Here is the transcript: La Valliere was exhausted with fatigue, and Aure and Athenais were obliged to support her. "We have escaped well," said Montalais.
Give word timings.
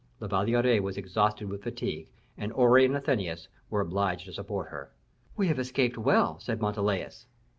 La 0.19 0.27
Valliere 0.27 0.81
was 0.81 0.97
exhausted 0.97 1.47
with 1.47 1.61
fatigue, 1.61 2.09
and 2.35 2.51
Aure 2.53 2.83
and 2.83 2.95
Athenais 2.95 3.47
were 3.69 3.81
obliged 3.81 4.25
to 4.25 4.33
support 4.33 4.69
her. 4.69 4.89
"We 5.37 5.47
have 5.49 5.59
escaped 5.59 5.95
well," 5.95 6.39
said 6.39 6.59
Montalais. 6.59 7.27